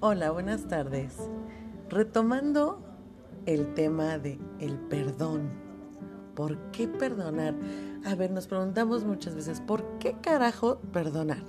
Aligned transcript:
Hola, 0.00 0.30
buenas 0.30 0.68
tardes. 0.68 1.16
Retomando 1.88 2.84
el 3.46 3.72
tema 3.72 4.18
de 4.18 4.38
el 4.60 4.76
perdón. 4.76 5.48
¿Por 6.34 6.58
qué 6.70 6.86
perdonar? 6.86 7.54
A 8.04 8.14
ver, 8.14 8.30
nos 8.30 8.46
preguntamos 8.46 9.04
muchas 9.04 9.34
veces, 9.34 9.62
¿por 9.62 9.98
qué 9.98 10.14
carajo 10.20 10.80
perdonar? 10.92 11.42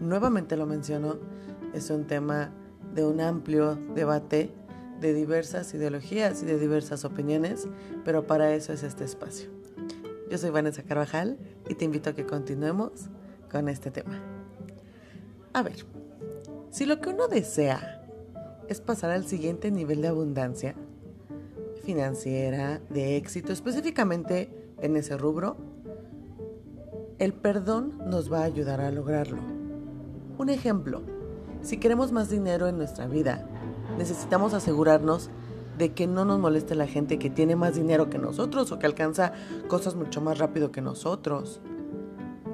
Nuevamente 0.00 0.56
lo 0.56 0.64
menciono, 0.64 1.18
es 1.74 1.90
un 1.90 2.06
tema 2.06 2.50
de 2.94 3.04
un 3.04 3.20
amplio 3.20 3.78
debate 3.94 4.54
de 5.02 5.12
diversas 5.12 5.74
ideologías 5.74 6.42
y 6.42 6.46
de 6.46 6.58
diversas 6.58 7.04
opiniones, 7.04 7.68
pero 8.06 8.26
para 8.26 8.54
eso 8.54 8.72
es 8.72 8.82
este 8.82 9.04
espacio. 9.04 9.50
Yo 10.30 10.38
soy 10.38 10.48
Vanessa 10.48 10.82
Carvajal 10.82 11.36
y 11.68 11.74
te 11.74 11.84
invito 11.84 12.08
a 12.08 12.14
que 12.14 12.24
continuemos 12.24 13.10
con 13.50 13.68
este 13.68 13.90
tema. 13.90 14.31
A 15.54 15.62
ver, 15.62 15.84
si 16.70 16.86
lo 16.86 17.00
que 17.00 17.10
uno 17.10 17.28
desea 17.28 18.02
es 18.68 18.80
pasar 18.80 19.10
al 19.10 19.26
siguiente 19.26 19.70
nivel 19.70 20.00
de 20.00 20.08
abundancia 20.08 20.74
financiera, 21.84 22.80
de 22.88 23.16
éxito, 23.16 23.52
específicamente 23.52 24.50
en 24.80 24.96
ese 24.96 25.18
rubro, 25.18 25.56
el 27.18 27.34
perdón 27.34 27.98
nos 28.06 28.32
va 28.32 28.40
a 28.40 28.44
ayudar 28.44 28.80
a 28.80 28.90
lograrlo. 28.90 29.42
Un 30.38 30.48
ejemplo, 30.48 31.02
si 31.60 31.76
queremos 31.76 32.12
más 32.12 32.30
dinero 32.30 32.66
en 32.66 32.78
nuestra 32.78 33.06
vida, 33.06 33.46
necesitamos 33.98 34.54
asegurarnos 34.54 35.28
de 35.76 35.92
que 35.92 36.06
no 36.06 36.24
nos 36.24 36.38
moleste 36.38 36.74
la 36.74 36.86
gente 36.86 37.18
que 37.18 37.28
tiene 37.28 37.56
más 37.56 37.74
dinero 37.74 38.08
que 38.08 38.18
nosotros 38.18 38.72
o 38.72 38.78
que 38.78 38.86
alcanza 38.86 39.32
cosas 39.68 39.96
mucho 39.96 40.22
más 40.22 40.38
rápido 40.38 40.72
que 40.72 40.80
nosotros. 40.80 41.60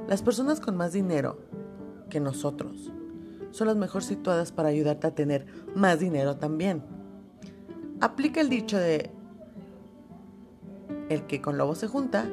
Las 0.09 0.23
personas 0.23 0.59
con 0.59 0.77
más 0.77 0.93
dinero 0.93 1.48
que 2.09 2.21
nosotros 2.21 2.93
son 3.51 3.67
las 3.67 3.77
mejor 3.77 4.03
situadas 4.03 4.53
para 4.53 4.69
ayudarte 4.69 5.07
a 5.07 5.15
tener 5.15 5.47
más 5.75 6.01
dinero 6.01 6.37
también. 6.37 6.83
Aplica 8.01 8.41
el 8.41 8.49
dicho 8.49 8.77
de 8.77 9.11
el 11.09 11.27
que 11.27 11.41
con 11.41 11.57
lobo 11.59 11.75
se 11.75 11.89
junta, 11.89 12.29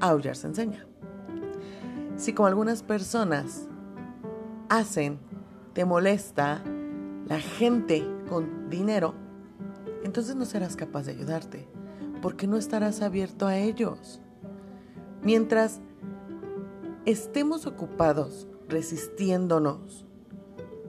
aullar 0.00 0.36
se 0.36 0.48
enseña. 0.48 0.86
Si 2.16 2.32
como 2.32 2.48
algunas 2.48 2.82
personas 2.82 3.68
hacen, 4.68 5.18
te 5.74 5.84
molesta 5.84 6.62
la 7.26 7.40
gente 7.40 8.06
con 8.28 8.68
dinero, 8.68 9.14
entonces 10.02 10.34
no 10.34 10.44
serás 10.44 10.76
capaz 10.76 11.06
de 11.06 11.12
ayudarte, 11.12 11.68
porque 12.22 12.46
no 12.46 12.56
estarás 12.56 13.02
abierto 13.02 13.46
a 13.46 13.58
ellos. 13.58 14.20
Mientras 15.22 15.80
estemos 17.04 17.66
ocupados 17.66 18.48
resistiéndonos 18.68 20.06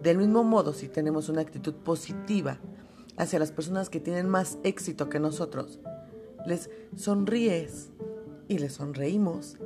del 0.01 0.19
mismo 0.19 0.43
modo, 0.43 0.73
si 0.73 0.87
tenemos 0.87 1.27
una 1.27 1.41
actitud 1.41 1.73
positiva 1.73 2.59
hacia 3.17 3.39
las 3.39 3.51
personas 3.51 3.89
que 3.89 3.99
tienen 3.99 4.29
más 4.29 4.59
éxito 4.63 5.09
que 5.09 5.19
nosotros, 5.19 5.79
les 6.45 6.69
sonríes 6.95 7.89
y 8.47 8.59
les 8.59 8.73
sonreímos 8.73 9.57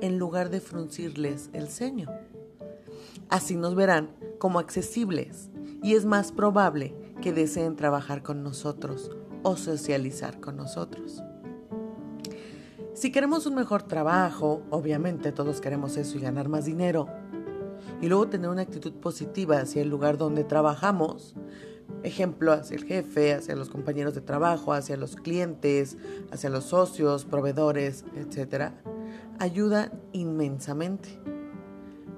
en 0.00 0.18
lugar 0.18 0.50
de 0.50 0.60
fruncirles 0.60 1.50
el 1.52 1.68
ceño. 1.68 2.10
Así 3.28 3.56
nos 3.56 3.74
verán 3.74 4.10
como 4.38 4.58
accesibles 4.58 5.50
y 5.82 5.94
es 5.94 6.04
más 6.04 6.32
probable 6.32 6.94
que 7.20 7.32
deseen 7.32 7.76
trabajar 7.76 8.22
con 8.22 8.42
nosotros 8.42 9.10
o 9.42 9.56
socializar 9.56 10.40
con 10.40 10.56
nosotros. 10.56 11.22
Si 12.94 13.12
queremos 13.12 13.46
un 13.46 13.54
mejor 13.54 13.82
trabajo, 13.82 14.62
obviamente 14.70 15.30
todos 15.32 15.60
queremos 15.60 15.98
eso 15.98 16.16
y 16.16 16.22
ganar 16.22 16.48
más 16.48 16.64
dinero, 16.64 17.08
y 18.00 18.08
luego 18.08 18.28
tener 18.28 18.50
una 18.50 18.62
actitud 18.62 18.92
positiva 18.94 19.58
hacia 19.58 19.82
el 19.82 19.88
lugar 19.88 20.18
donde 20.18 20.44
trabajamos. 20.44 21.34
Ejemplo, 22.02 22.52
hacia 22.52 22.76
el 22.76 22.84
jefe, 22.84 23.34
hacia 23.34 23.56
los 23.56 23.70
compañeros 23.70 24.14
de 24.14 24.20
trabajo, 24.20 24.72
hacia 24.72 24.96
los 24.96 25.16
clientes, 25.16 25.96
hacia 26.30 26.50
los 26.50 26.64
socios, 26.64 27.24
proveedores, 27.24 28.04
etc. 28.14 28.72
Ayuda 29.38 29.92
inmensamente. 30.12 31.20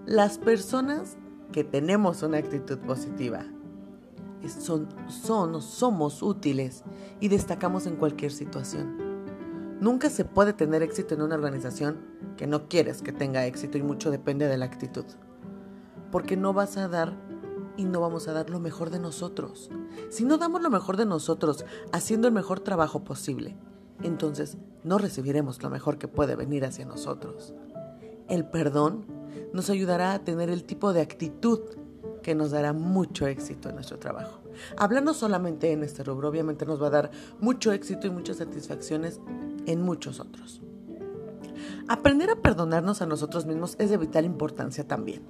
Las 0.07 0.39
personas 0.39 1.17
que 1.53 1.65
tenemos 1.65 2.23
una 2.23 2.39
actitud 2.39 2.79
positiva 2.79 3.45
son, 4.47 4.89
son, 5.09 5.61
somos 5.61 6.23
útiles 6.23 6.83
y 7.21 7.29
destacamos 7.29 7.87
en 7.87 7.97
cualquier 7.97 8.33
situación. 8.33 9.09
Nunca 9.81 10.11
se 10.11 10.25
puede 10.25 10.55
tener 10.55 10.83
éxito 10.83 11.15
en 11.15 11.23
una 11.23 11.37
organización 11.37 11.99
que 12.37 12.47
no 12.47 12.69
quieres 12.69 13.03
que 13.03 13.13
tenga 13.13 13.47
éxito 13.47 13.79
y 13.79 13.83
mucho 13.83 14.11
depende 14.11 14.49
de 14.49 14.59
la 14.59 14.65
actitud 14.65 15.05
porque 16.11 16.37
no 16.37 16.53
vas 16.53 16.77
a 16.77 16.89
dar 16.89 17.15
y 17.77 17.85
no 17.85 18.01
vamos 18.01 18.29
a 18.29 18.33
dar 18.33 18.51
lo 18.51 18.61
mejor 18.61 18.91
de 18.91 18.99
nosotros. 18.99 19.71
Si 20.11 20.25
no 20.25 20.37
damos 20.37 20.63
lo 20.63 20.71
mejor 20.71 20.97
de 20.97 21.07
nosotros 21.07 21.65
haciendo 21.93 22.27
el 22.27 22.35
mejor 22.35 22.61
trabajo 22.61 23.05
posible, 23.05 23.57
entonces 24.03 24.59
no 24.85 24.99
recibiremos 24.99 25.63
lo 25.63 25.71
mejor 25.71 25.99
que 25.99 26.09
puede 26.09 26.37
venir 26.37 26.65
hacia 26.65 26.85
nosotros. 26.85 27.55
El 28.29 28.45
perdón 28.45 29.07
nos 29.53 29.71
ayudará 29.71 30.13
a 30.13 30.19
tener 30.25 30.51
el 30.51 30.65
tipo 30.65 30.93
de 30.93 31.01
actitud 31.01 31.61
que 32.23 32.35
nos 32.35 32.51
dará 32.51 32.73
mucho 32.73 33.27
éxito 33.27 33.69
en 33.69 33.77
nuestro 33.77 33.99
trabajo. 33.99 34.41
Hablando 34.77 35.15
solamente 35.15 35.73
en 35.73 35.85
este 35.85 36.03
rubro, 36.03 36.29
obviamente 36.29 36.67
nos 36.67 36.83
va 36.83 36.89
a 36.89 36.91
dar 36.91 37.11
mucho 37.41 37.73
éxito 37.73 38.07
y 38.07 38.11
muchas 38.11 38.39
satisfacciones 38.39 39.21
en 39.67 39.83
muchos 39.83 40.21
otros. 40.21 40.63
Aprender 41.89 42.29
a 42.31 42.37
perdonarnos 42.37 43.01
a 43.03 43.07
nosotros 43.07 43.47
mismos 43.47 43.77
es 43.79 43.91
de 43.91 43.97
vital 43.97 44.25
importancia 44.25 44.87
también. 44.87 45.23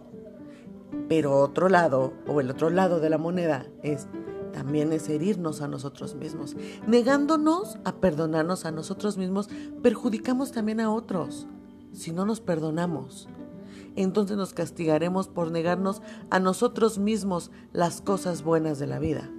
Pero 1.08 1.38
otro 1.38 1.68
lado, 1.68 2.12
o 2.26 2.40
el 2.40 2.50
otro 2.50 2.70
lado 2.70 3.00
de 3.00 3.10
la 3.10 3.18
moneda, 3.18 3.66
es 3.82 4.08
también 4.52 4.92
es 4.92 5.08
herirnos 5.08 5.60
a 5.60 5.68
nosotros 5.68 6.14
mismos. 6.14 6.56
Negándonos 6.86 7.78
a 7.84 7.92
perdonarnos 7.92 8.64
a 8.64 8.72
nosotros 8.72 9.16
mismos, 9.16 9.48
perjudicamos 9.82 10.52
también 10.52 10.80
a 10.80 10.90
otros. 10.90 11.46
Si 11.92 12.12
no 12.12 12.24
nos 12.24 12.40
perdonamos, 12.40 13.28
entonces 13.94 14.36
nos 14.36 14.54
castigaremos 14.54 15.28
por 15.28 15.50
negarnos 15.50 16.02
a 16.30 16.40
nosotros 16.40 16.98
mismos 16.98 17.50
las 17.72 18.00
cosas 18.00 18.42
buenas 18.42 18.78
de 18.78 18.86
la 18.86 18.98
vida. 18.98 19.30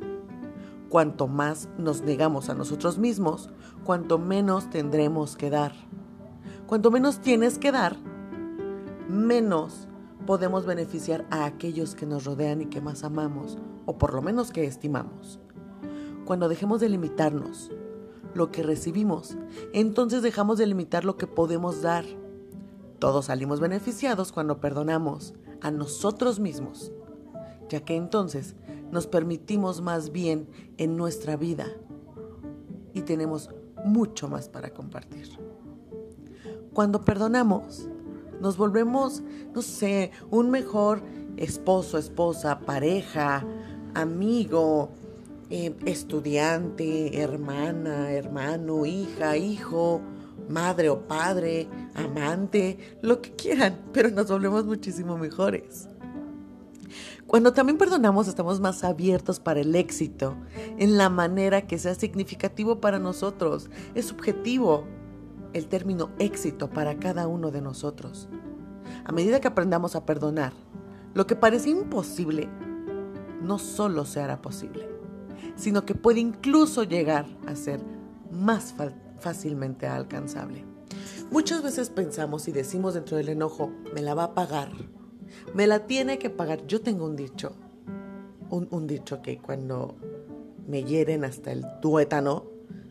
Cuanto 0.89 1.27
más 1.27 1.67
nos 1.77 2.01
negamos 2.01 2.49
a 2.49 2.55
nosotros 2.55 2.97
mismos, 2.97 3.49
cuanto 3.83 4.19
menos 4.19 4.69
tendremos 4.69 5.35
que 5.35 5.49
dar. 5.49 5.73
Cuanto 6.65 6.91
menos 6.91 7.19
tienes 7.19 7.57
que 7.57 7.71
dar, 7.71 7.97
menos 9.09 9.88
podemos 10.25 10.65
beneficiar 10.65 11.25
a 11.29 11.45
aquellos 11.45 11.95
que 11.95 12.05
nos 12.05 12.25
rodean 12.25 12.61
y 12.61 12.65
que 12.65 12.81
más 12.81 13.03
amamos, 13.03 13.57
o 13.85 13.97
por 13.97 14.13
lo 14.13 14.21
menos 14.21 14.51
que 14.51 14.65
estimamos. 14.65 15.39
Cuando 16.25 16.49
dejemos 16.49 16.79
de 16.79 16.89
limitarnos 16.89 17.71
lo 18.33 18.51
que 18.51 18.63
recibimos, 18.63 19.37
entonces 19.73 20.21
dejamos 20.21 20.57
de 20.57 20.67
limitar 20.67 21.05
lo 21.05 21.17
que 21.17 21.27
podemos 21.27 21.81
dar. 21.81 22.05
Todos 22.99 23.25
salimos 23.25 23.59
beneficiados 23.59 24.31
cuando 24.31 24.59
perdonamos 24.59 25.33
a 25.61 25.71
nosotros 25.71 26.39
mismos, 26.39 26.91
ya 27.69 27.81
que 27.81 27.95
entonces 27.95 28.55
nos 28.91 29.07
permitimos 29.07 29.81
más 29.81 30.11
bien 30.11 30.49
en 30.77 30.97
nuestra 30.97 31.37
vida 31.37 31.67
y 32.93 33.01
tenemos 33.01 33.49
mucho 33.85 34.27
más 34.27 34.49
para 34.49 34.71
compartir. 34.71 35.29
Cuando 36.73 37.03
perdonamos, 37.03 37.89
nos 38.39 38.57
volvemos, 38.57 39.23
no 39.53 39.61
sé, 39.61 40.11
un 40.29 40.49
mejor 40.49 41.01
esposo, 41.37 41.97
esposa, 41.97 42.59
pareja, 42.59 43.45
amigo, 43.93 44.89
eh, 45.49 45.75
estudiante, 45.85 47.21
hermana, 47.21 48.11
hermano, 48.11 48.85
hija, 48.85 49.37
hijo, 49.37 50.01
madre 50.47 50.89
o 50.89 51.07
padre, 51.07 51.67
amante, 51.95 52.77
lo 53.01 53.21
que 53.21 53.31
quieran, 53.31 53.79
pero 53.93 54.09
nos 54.09 54.27
volvemos 54.27 54.65
muchísimo 54.65 55.17
mejores. 55.17 55.87
Cuando 57.25 57.53
también 57.53 57.77
perdonamos 57.77 58.27
estamos 58.27 58.59
más 58.59 58.83
abiertos 58.83 59.39
para 59.39 59.59
el 59.59 59.75
éxito, 59.75 60.35
en 60.79 60.97
la 60.97 61.09
manera 61.09 61.67
que 61.67 61.77
sea 61.77 61.93
significativo 61.93 62.81
para 62.81 62.97
nosotros, 62.97 63.69
es 63.93 64.05
subjetivo, 64.05 64.87
el 65.53 65.67
término 65.67 66.11
éxito 66.19 66.69
para 66.69 66.97
cada 66.97 67.27
uno 67.27 67.51
de 67.51 67.61
nosotros. 67.61 68.29
A 69.05 69.11
medida 69.11 69.39
que 69.39 69.47
aprendamos 69.47 69.95
a 69.95 70.05
perdonar, 70.05 70.53
lo 71.13 71.25
que 71.27 71.35
parece 71.35 71.69
imposible 71.69 72.49
no 73.41 73.57
solo 73.59 74.05
se 74.05 74.19
hará 74.19 74.41
posible, 74.41 74.87
sino 75.55 75.85
que 75.85 75.95
puede 75.95 76.19
incluso 76.19 76.83
llegar 76.83 77.25
a 77.47 77.55
ser 77.55 77.81
más 78.31 78.75
fácilmente 79.19 79.87
alcanzable. 79.87 80.65
Muchas 81.31 81.63
veces 81.63 81.89
pensamos 81.89 82.47
y 82.47 82.51
decimos 82.51 82.93
dentro 82.93 83.17
del 83.17 83.29
enojo, 83.29 83.71
me 83.93 84.01
la 84.01 84.13
va 84.13 84.25
a 84.25 84.33
pagar, 84.33 84.71
me 85.53 85.67
la 85.67 85.85
tiene 85.85 86.17
que 86.17 86.29
pagar. 86.29 86.65
Yo 86.67 86.81
tengo 86.81 87.05
un 87.05 87.15
dicho, 87.15 87.53
un, 88.49 88.67
un 88.71 88.87
dicho 88.87 89.21
que 89.21 89.37
cuando 89.37 89.95
me 90.67 90.83
hieren 90.83 91.23
hasta 91.23 91.51
el 91.51 91.65
tuétano, 91.81 92.45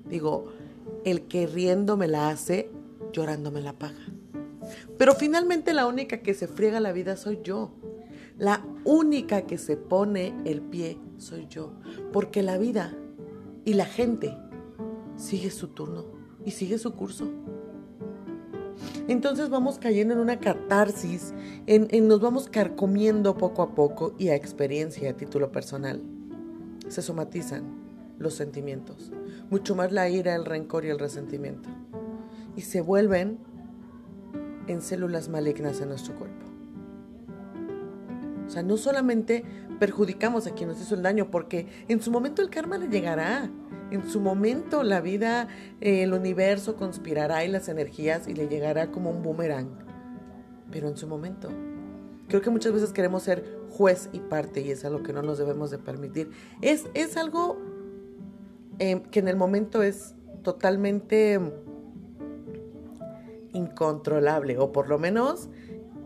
digo, 0.08 0.46
el 1.10 1.22
que 1.22 1.46
riendo 1.46 1.96
me 1.96 2.08
la 2.08 2.28
hace, 2.28 2.70
llorando 3.12 3.50
me 3.50 3.60
la 3.60 3.72
paga. 3.72 4.06
Pero 4.96 5.14
finalmente 5.14 5.72
la 5.72 5.86
única 5.86 6.18
que 6.18 6.34
se 6.34 6.48
friega 6.48 6.80
la 6.80 6.92
vida 6.92 7.16
soy 7.16 7.40
yo. 7.42 7.72
La 8.38 8.64
única 8.84 9.42
que 9.42 9.58
se 9.58 9.76
pone 9.76 10.32
el 10.44 10.60
pie 10.60 10.98
soy 11.16 11.48
yo, 11.48 11.72
porque 12.12 12.42
la 12.42 12.56
vida 12.56 12.96
y 13.64 13.74
la 13.74 13.84
gente 13.84 14.36
sigue 15.16 15.50
su 15.50 15.68
turno 15.68 16.06
y 16.44 16.52
sigue 16.52 16.78
su 16.78 16.94
curso. 16.94 17.28
Entonces 19.08 19.48
vamos 19.48 19.78
cayendo 19.78 20.14
en 20.14 20.20
una 20.20 20.38
catarsis, 20.38 21.34
en, 21.66 22.06
nos 22.06 22.20
vamos 22.20 22.48
carcomiendo 22.48 23.36
poco 23.36 23.62
a 23.62 23.74
poco 23.74 24.14
y 24.18 24.28
a 24.28 24.36
experiencia 24.36 25.10
a 25.10 25.16
título 25.16 25.50
personal. 25.50 26.00
Se 26.88 27.02
somatizan 27.02 27.64
los 28.18 28.34
sentimientos, 28.34 29.10
mucho 29.50 29.74
más 29.74 29.92
la 29.92 30.08
ira, 30.08 30.34
el 30.34 30.44
rencor 30.44 30.84
y 30.84 30.90
el 30.90 30.98
resentimiento. 30.98 31.68
Y 32.56 32.62
se 32.62 32.80
vuelven 32.80 33.38
en 34.66 34.82
células 34.82 35.28
malignas 35.28 35.80
en 35.80 35.88
nuestro 35.88 36.14
cuerpo. 36.14 36.46
O 38.46 38.50
sea, 38.50 38.62
no 38.62 38.76
solamente 38.76 39.44
perjudicamos 39.78 40.46
a 40.46 40.52
quien 40.52 40.68
nos 40.68 40.80
hizo 40.80 40.94
el 40.94 41.02
daño, 41.02 41.30
porque 41.30 41.66
en 41.88 42.00
su 42.00 42.10
momento 42.10 42.42
el 42.42 42.50
karma 42.50 42.78
le 42.78 42.88
llegará. 42.88 43.50
En 43.90 44.08
su 44.08 44.20
momento 44.20 44.82
la 44.82 45.00
vida, 45.00 45.48
eh, 45.80 46.02
el 46.02 46.12
universo 46.12 46.76
conspirará 46.76 47.44
y 47.44 47.48
las 47.48 47.68
energías 47.68 48.28
y 48.28 48.34
le 48.34 48.48
llegará 48.48 48.90
como 48.90 49.10
un 49.10 49.22
boomerang. 49.22 49.68
Pero 50.70 50.88
en 50.88 50.96
su 50.96 51.06
momento. 51.06 51.48
Creo 52.28 52.42
que 52.42 52.50
muchas 52.50 52.72
veces 52.72 52.92
queremos 52.92 53.22
ser 53.22 53.58
juez 53.70 54.10
y 54.12 54.20
parte 54.20 54.60
y 54.60 54.70
es 54.70 54.84
algo 54.84 55.02
que 55.02 55.14
no 55.14 55.22
nos 55.22 55.38
debemos 55.38 55.70
de 55.70 55.78
permitir. 55.78 56.30
Es, 56.60 56.86
es 56.92 57.16
algo 57.16 57.58
eh, 58.78 59.02
que 59.10 59.18
en 59.20 59.28
el 59.28 59.36
momento 59.36 59.82
es 59.82 60.14
totalmente 60.42 61.40
incontrolable 63.52 64.58
o 64.58 64.72
por 64.72 64.88
lo 64.88 64.98
menos 64.98 65.48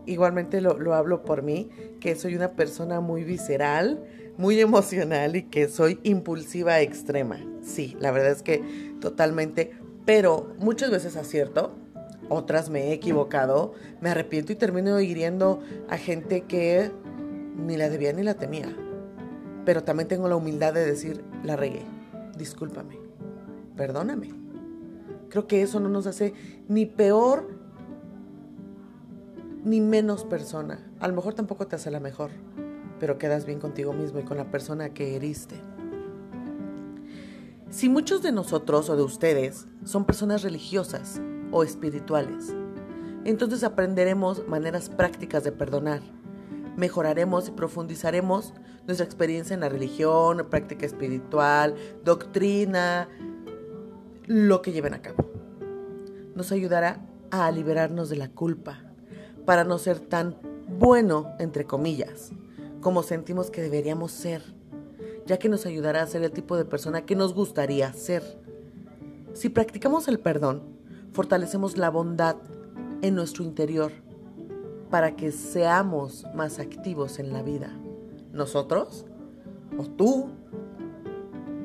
igualmente 0.05 0.61
lo, 0.61 0.77
lo 0.79 0.93
hablo 0.93 1.23
por 1.23 1.43
mí, 1.43 1.69
que 1.99 2.15
soy 2.15 2.35
una 2.35 2.51
persona 2.51 2.99
muy 2.99 3.23
visceral, 3.23 4.03
muy 4.37 4.59
emocional 4.59 5.35
y 5.35 5.43
que 5.43 5.67
soy 5.67 5.99
impulsiva 6.03 6.81
extrema. 6.81 7.39
Sí, 7.61 7.95
la 7.99 8.11
verdad 8.11 8.31
es 8.31 8.43
que 8.43 8.63
totalmente, 8.99 9.71
pero 10.05 10.53
muchas 10.59 10.91
veces 10.91 11.15
acierto, 11.15 11.73
otras 12.29 12.69
me 12.69 12.89
he 12.89 12.93
equivocado, 12.93 13.73
me 14.01 14.09
arrepiento 14.09 14.51
y 14.51 14.55
termino 14.55 14.99
hiriendo 14.99 15.61
a 15.89 15.97
gente 15.97 16.41
que 16.41 16.91
ni 17.55 17.77
la 17.77 17.89
debía 17.89 18.13
ni 18.13 18.23
la 18.23 18.33
temía. 18.35 18.75
Pero 19.65 19.83
también 19.83 20.07
tengo 20.07 20.27
la 20.27 20.35
humildad 20.35 20.73
de 20.73 20.85
decir, 20.85 21.23
la 21.43 21.55
regué, 21.55 21.83
discúlpame, 22.37 22.99
perdóname. 23.75 24.31
Creo 25.29 25.47
que 25.47 25.61
eso 25.61 25.79
no 25.79 25.89
nos 25.89 26.07
hace 26.07 26.33
ni 26.67 26.85
peor 26.85 27.49
ni 29.63 29.81
menos 29.81 30.25
persona. 30.25 30.91
A 30.99 31.07
lo 31.07 31.15
mejor 31.15 31.33
tampoco 31.33 31.67
te 31.67 31.75
hace 31.75 31.89
la 31.89 31.99
mejor 31.99 32.31
pero 33.03 33.17
quedas 33.17 33.45
bien 33.45 33.59
contigo 33.59 33.91
mismo 33.91 34.19
y 34.19 34.23
con 34.23 34.37
la 34.37 34.49
persona 34.49 34.93
que 34.93 35.17
heriste. 35.17 35.55
Si 37.69 37.89
muchos 37.89 38.21
de 38.21 38.31
nosotros 38.31 38.89
o 38.89 38.95
de 38.95 39.03
ustedes 39.03 39.67
son 39.83 40.05
personas 40.05 40.41
religiosas 40.41 41.19
o 41.51 41.65
espirituales, 41.65 42.55
entonces 43.25 43.65
aprenderemos 43.65 44.47
maneras 44.47 44.87
prácticas 44.87 45.43
de 45.43 45.51
perdonar. 45.51 45.99
Mejoraremos 46.75 47.47
y 47.47 47.51
profundizaremos 47.51 48.53
nuestra 48.87 49.05
experiencia 49.05 49.53
en 49.53 49.59
la 49.59 49.69
religión, 49.69 50.47
práctica 50.49 50.85
espiritual, 50.85 51.75
doctrina, 52.03 53.07
lo 54.25 54.61
que 54.61 54.71
lleven 54.71 54.93
a 54.93 55.01
cabo. 55.01 55.29
Nos 56.35 56.51
ayudará 56.51 57.05
a 57.29 57.49
liberarnos 57.51 58.09
de 58.09 58.15
la 58.15 58.29
culpa, 58.29 58.81
para 59.45 59.63
no 59.63 59.77
ser 59.77 59.99
tan 59.99 60.37
bueno, 60.67 61.33
entre 61.39 61.65
comillas, 61.65 62.31
como 62.81 63.03
sentimos 63.03 63.49
que 63.49 63.61
deberíamos 63.61 64.11
ser, 64.11 64.41
ya 65.25 65.37
que 65.37 65.49
nos 65.49 65.65
ayudará 65.65 66.01
a 66.01 66.07
ser 66.07 66.23
el 66.23 66.31
tipo 66.31 66.57
de 66.57 66.65
persona 66.65 67.05
que 67.05 67.15
nos 67.15 67.33
gustaría 67.33 67.93
ser. 67.93 68.23
Si 69.33 69.49
practicamos 69.49 70.07
el 70.07 70.19
perdón, 70.19 70.63
fortalecemos 71.11 71.77
la 71.77 71.89
bondad 71.89 72.37
en 73.01 73.15
nuestro 73.15 73.43
interior 73.43 73.91
para 74.93 75.15
que 75.15 75.31
seamos 75.31 76.23
más 76.35 76.59
activos 76.59 77.17
en 77.17 77.33
la 77.33 77.41
vida. 77.41 77.75
¿Nosotros? 78.31 79.07
¿O 79.75 79.85
tú? 79.87 80.29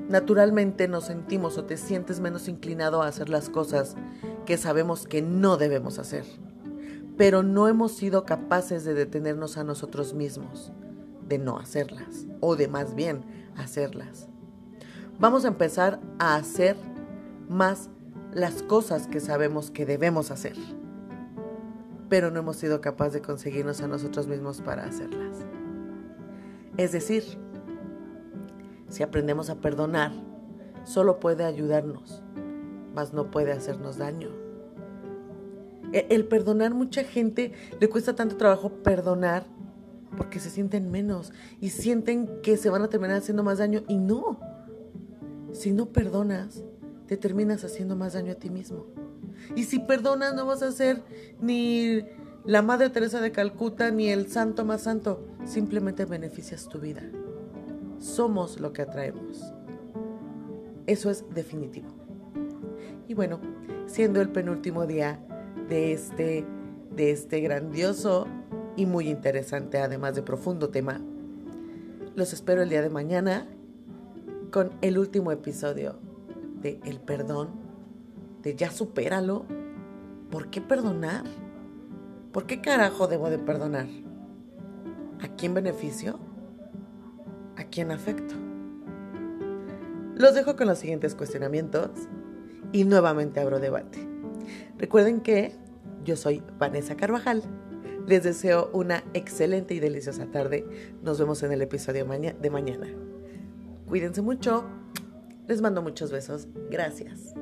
Naturalmente 0.09 0.89
nos 0.89 1.05
sentimos 1.05 1.59
o 1.59 1.65
te 1.65 1.77
sientes 1.77 2.21
menos 2.21 2.49
inclinado 2.49 3.03
a 3.03 3.07
hacer 3.07 3.29
las 3.29 3.51
cosas 3.51 3.97
que 4.47 4.57
sabemos 4.57 5.07
que 5.07 5.21
no 5.21 5.59
debemos 5.59 5.99
hacer, 5.99 6.25
pero 7.19 7.43
no 7.43 7.69
hemos 7.69 7.93
sido 7.93 8.25
capaces 8.25 8.87
de 8.87 8.95
detenernos 8.95 9.59
a 9.59 9.65
nosotros 9.65 10.15
mismos 10.15 10.73
de 11.29 11.37
no 11.37 11.59
hacerlas 11.59 12.25
o 12.41 12.57
de 12.57 12.67
más 12.67 12.95
bien 12.95 13.27
hacerlas. 13.59 14.27
Vamos 15.19 15.45
a 15.45 15.49
empezar 15.49 16.01
a 16.19 16.37
hacer 16.37 16.77
más 17.47 17.91
las 18.33 18.63
cosas 18.63 19.07
que 19.07 19.21
sabemos 19.21 19.71
que 19.71 19.85
debemos 19.85 20.31
hacer, 20.31 20.57
pero 22.09 22.31
no 22.31 22.41
hemos 22.41 22.57
sido 22.57 22.81
capaces 22.81 23.15
de 23.15 23.23
conseguirnos 23.23 23.81
a 23.81 23.89
nosotros 23.89 24.27
mismos 24.27 24.61
para 24.61 24.85
hacerlas. 24.85 25.37
Es 26.77 26.93
decir, 26.93 27.25
si 28.89 29.03
aprendemos 29.03 29.51
a 29.51 29.57
perdonar, 29.57 30.13
solo 30.85 31.21
puede 31.21 31.45
ayudarnos, 31.45 32.23
mas 32.95 33.13
no 33.13 33.31
puede 33.31 33.53
hacernos 33.53 33.99
daño. 33.99 34.31
E-, 35.93 36.07
el 36.11 36.27
perdonar, 36.27 36.75
mucha 36.75 37.05
gente 37.05 37.53
le 37.81 37.89
cuesta 37.89 38.15
tanto 38.15 38.37
trabajo 38.37 38.71
perdonar 38.71 39.45
porque 40.17 40.41
se 40.41 40.51
sienten 40.51 40.91
menos 40.91 41.33
y 41.61 41.71
sienten 41.71 42.41
que 42.43 42.57
se 42.57 42.71
van 42.71 42.83
a 42.83 42.89
terminar 42.89 43.19
haciendo 43.19 43.43
más 43.43 43.59
daño 43.59 43.83
y 43.89 43.99
no. 43.99 44.41
Si 45.53 45.73
no 45.73 45.87
perdonas, 45.87 46.63
te 47.07 47.17
terminas 47.17 47.65
haciendo 47.65 47.97
más 47.97 48.15
daño 48.15 48.33
a 48.33 48.37
ti 48.37 48.51
mismo. 48.51 48.87
Y 49.55 49.65
si 49.65 49.79
perdonas, 49.79 50.35
no 50.35 50.47
vas 50.47 50.63
a 50.63 50.73
ser 50.73 51.03
ni 51.41 52.05
la 52.45 52.63
Madre 52.63 52.91
Teresa 52.91 53.21
de 53.21 53.33
Calcuta 53.33 53.91
ni 53.91 54.09
el 54.09 54.31
santo 54.31 54.65
más 54.65 54.83
santo, 54.83 55.27
simplemente 55.45 56.05
beneficias 56.05 56.69
tu 56.69 56.79
vida. 56.79 57.03
Somos 57.99 58.61
lo 58.61 58.73
que 58.73 58.83
atraemos. 58.83 59.53
Eso 60.87 61.11
es 61.11 61.25
definitivo. 61.35 61.89
Y 63.07 63.15
bueno, 63.15 63.41
siendo 63.87 64.21
el 64.21 64.31
penúltimo 64.31 64.87
día 64.87 65.21
de 65.69 65.93
este, 65.93 66.47
de 66.95 67.11
este 67.11 67.41
grandioso 67.41 68.27
y 68.77 68.87
muy 68.87 69.09
interesante, 69.09 69.79
además 69.79 70.15
de 70.15 70.23
profundo 70.23 70.71
tema. 70.71 71.01
Los 72.15 72.33
espero 72.33 72.63
el 72.63 72.69
día 72.69 72.83
de 72.83 72.91
mañana 72.91 73.47
con 74.51 74.73
el 74.81 74.99
último 74.99 75.33
episodio 75.33 75.99
de 76.63 76.81
El 76.85 77.01
perdón, 77.01 77.68
de 78.43 78.55
ya 78.55 78.71
supéralo. 78.71 79.47
¿Por 80.31 80.51
qué 80.51 80.61
perdonar? 80.61 81.25
¿Por 82.33 82.47
qué 82.47 82.61
carajo 82.61 83.07
debo 83.07 83.31
de 83.31 83.39
perdonar? 83.39 83.87
¿A 85.21 85.29
quién 85.37 85.55
beneficio? 85.55 86.19
¿A 87.57 87.65
quién 87.65 87.91
afecto? 87.91 88.35
Los 90.15 90.35
dejo 90.35 90.57
con 90.57 90.67
los 90.67 90.79
siguientes 90.79 91.15
cuestionamientos 91.15 91.91
y 92.73 92.85
nuevamente 92.85 93.41
abro 93.41 93.61
debate. 93.61 94.07
Recuerden 94.77 95.21
que 95.21 95.57
yo 96.05 96.17
soy 96.17 96.43
Vanessa 96.59 96.97
Carvajal 96.97 97.43
les 98.09 98.23
deseo 98.23 98.71
una 98.73 99.05
excelente 99.13 99.75
y 99.75 99.81
deliciosa 99.81 100.27
tarde. 100.31 100.67
Nos 101.03 101.19
vemos 101.19 101.43
en 101.43 101.53
el 101.53 101.61
episodio 101.61 102.07
de 102.07 102.51
mañana. 102.51 102.87
Cuídense 103.87 104.23
mucho. 104.23 104.65
Les 105.47 105.61
mando 105.61 105.83
muchos 105.83 106.11
besos. 106.11 106.49
Gracias. 106.71 107.35